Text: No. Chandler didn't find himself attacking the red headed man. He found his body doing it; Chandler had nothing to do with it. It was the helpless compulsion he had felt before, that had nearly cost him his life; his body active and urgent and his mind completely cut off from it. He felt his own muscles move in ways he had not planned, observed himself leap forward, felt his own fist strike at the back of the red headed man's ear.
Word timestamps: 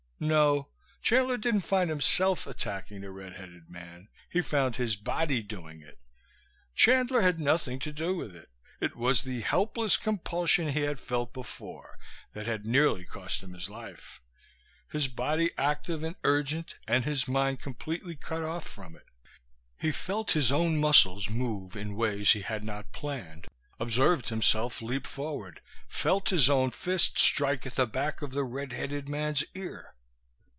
No. 0.23 0.69
Chandler 1.01 1.35
didn't 1.39 1.61
find 1.61 1.89
himself 1.89 2.45
attacking 2.45 3.01
the 3.01 3.09
red 3.09 3.33
headed 3.33 3.71
man. 3.71 4.07
He 4.29 4.43
found 4.43 4.75
his 4.75 4.95
body 4.95 5.41
doing 5.41 5.81
it; 5.81 5.97
Chandler 6.75 7.23
had 7.23 7.39
nothing 7.39 7.79
to 7.79 7.91
do 7.91 8.13
with 8.15 8.35
it. 8.35 8.51
It 8.79 8.95
was 8.95 9.23
the 9.23 9.41
helpless 9.41 9.97
compulsion 9.97 10.73
he 10.73 10.81
had 10.81 10.99
felt 10.99 11.33
before, 11.33 11.97
that 12.33 12.45
had 12.45 12.67
nearly 12.67 13.03
cost 13.03 13.41
him 13.41 13.53
his 13.53 13.67
life; 13.67 14.21
his 14.91 15.07
body 15.07 15.49
active 15.57 16.03
and 16.03 16.15
urgent 16.23 16.75
and 16.87 17.03
his 17.03 17.27
mind 17.27 17.59
completely 17.59 18.15
cut 18.15 18.43
off 18.43 18.67
from 18.69 18.95
it. 18.95 19.07
He 19.75 19.91
felt 19.91 20.33
his 20.33 20.51
own 20.51 20.77
muscles 20.77 21.31
move 21.31 21.75
in 21.75 21.95
ways 21.95 22.33
he 22.33 22.43
had 22.43 22.63
not 22.63 22.91
planned, 22.91 23.47
observed 23.79 24.29
himself 24.29 24.83
leap 24.83 25.07
forward, 25.07 25.61
felt 25.87 26.29
his 26.29 26.47
own 26.47 26.69
fist 26.69 27.17
strike 27.17 27.65
at 27.65 27.73
the 27.73 27.87
back 27.87 28.21
of 28.21 28.33
the 28.33 28.43
red 28.43 28.71
headed 28.71 29.09
man's 29.09 29.43
ear. 29.55 29.95